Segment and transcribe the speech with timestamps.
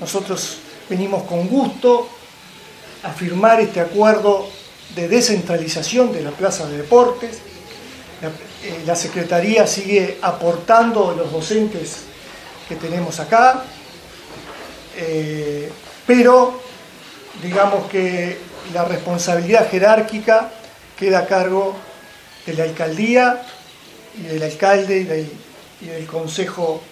[0.00, 0.58] nosotros
[0.88, 2.08] venimos con gusto
[3.02, 4.48] a firmar este acuerdo
[4.94, 7.38] de descentralización de la Plaza de Deportes.
[8.20, 11.96] La, eh, Secretaría sigue aportando los docentes
[12.68, 13.64] que tenemos acá,
[14.96, 15.70] eh,
[16.06, 16.60] pero
[17.42, 18.38] digamos que
[18.74, 20.50] la responsabilidad jerárquica
[20.98, 21.74] queda a cargo
[22.46, 23.42] de la alcaldía
[24.18, 25.04] y del alcalde y
[25.86, 26.82] del, consejo,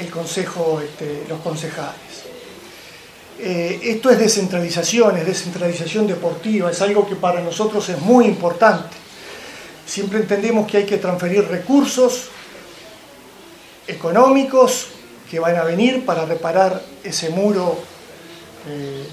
[0.00, 2.24] el consejo, este, los concejales.
[3.38, 8.96] Eh, esto es descentralización, es descentralización deportiva, es algo que para nosotros es muy importante.
[9.86, 12.28] Siempre entendemos que hay que transferir recursos
[13.86, 14.88] económicos
[15.30, 17.78] que van a venir para reparar ese muro,
[18.68, 19.06] eh,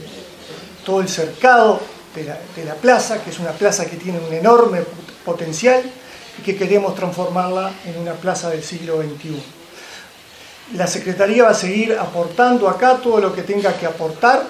[0.85, 1.79] todo el cercado
[2.15, 4.81] de la, de la plaza, que es una plaza que tiene un enorme
[5.25, 5.83] potencial
[6.39, 9.56] y que queremos transformarla en una plaza del siglo XXI.
[10.73, 14.43] La Secretaría va a seguir aportando acá todo lo que tenga que aportar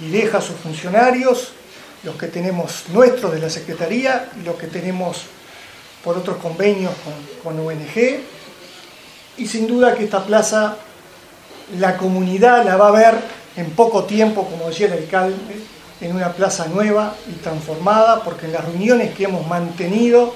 [0.00, 1.52] y deja a sus funcionarios,
[2.02, 5.22] los que tenemos nuestros de la Secretaría y los que tenemos
[6.02, 6.92] por otros convenios
[7.42, 8.20] con, con ONG.
[9.36, 10.76] Y sin duda que esta plaza
[11.78, 13.14] la comunidad la va a ver
[13.56, 15.36] en poco tiempo, como decía el alcalde,
[16.00, 20.34] en una plaza nueva y transformada, porque en las reuniones que hemos mantenido,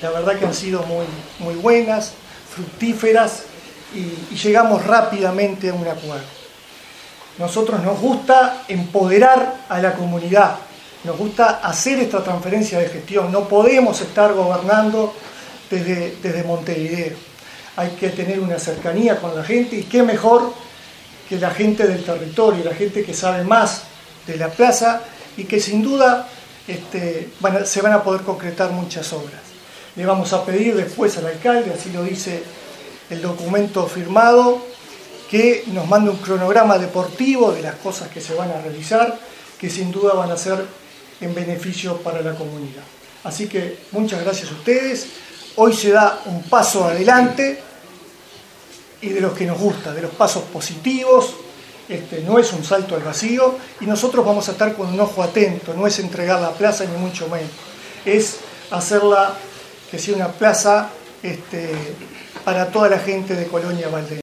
[0.00, 1.04] la verdad que han sido muy,
[1.38, 2.12] muy buenas,
[2.54, 3.42] fructíferas
[3.94, 6.38] y, llegamos rápidamente a un acuerdo.
[7.38, 10.56] Nosotros nos gusta empoderar a la comunidad,
[11.04, 15.14] nos gusta hacer esta transferencia de gestión, no podemos estar gobernando
[15.70, 17.16] desde, desde Montevideo.
[17.76, 20.52] Hay que tener una cercanía con la gente y qué mejor
[21.28, 23.82] que la gente del territorio, la gente que sabe más
[24.26, 25.02] de la plaza
[25.36, 26.28] y que sin duda
[26.66, 27.30] este,
[27.64, 29.40] se van a poder concretar muchas obras.
[29.94, 32.42] Le vamos a pedir después al alcalde, así lo dice
[33.10, 34.58] el documento firmado,
[35.30, 39.18] que nos mande un cronograma deportivo de las cosas que se van a realizar,
[39.58, 40.64] que sin duda van a ser
[41.20, 42.82] en beneficio para la comunidad.
[43.24, 45.06] Así que muchas gracias a ustedes.
[45.56, 47.60] Hoy se da un paso adelante
[49.02, 51.34] y de los que nos gusta, de los pasos positivos,
[51.88, 55.22] este, no es un salto al vacío y nosotros vamos a estar con un ojo
[55.22, 57.50] atento, no es entregar la plaza ni mucho menos,
[58.04, 58.36] es
[58.70, 59.34] hacerla
[59.90, 60.90] que sea una plaza
[61.22, 61.70] este,
[62.44, 64.16] para toda la gente de Colonia Valdez.